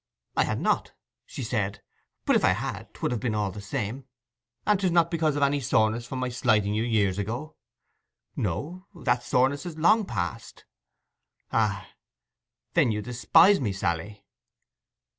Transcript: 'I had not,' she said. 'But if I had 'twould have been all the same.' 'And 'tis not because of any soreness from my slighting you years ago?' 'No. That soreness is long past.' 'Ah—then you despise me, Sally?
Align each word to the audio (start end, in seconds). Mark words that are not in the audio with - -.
'I 0.35 0.45
had 0.45 0.59
not,' 0.59 0.93
she 1.27 1.43
said. 1.43 1.83
'But 2.25 2.35
if 2.35 2.43
I 2.43 2.53
had 2.53 2.91
'twould 2.91 3.11
have 3.11 3.19
been 3.21 3.35
all 3.35 3.51
the 3.51 3.61
same.' 3.61 4.05
'And 4.65 4.79
'tis 4.79 4.89
not 4.89 5.11
because 5.11 5.35
of 5.35 5.43
any 5.43 5.59
soreness 5.59 6.07
from 6.07 6.17
my 6.17 6.29
slighting 6.29 6.73
you 6.73 6.81
years 6.81 7.19
ago?' 7.19 7.55
'No. 8.35 8.87
That 8.95 9.21
soreness 9.21 9.63
is 9.63 9.77
long 9.77 10.05
past.' 10.07 10.65
'Ah—then 11.51 12.91
you 12.91 13.03
despise 13.03 13.61
me, 13.61 13.71
Sally? 13.71 14.25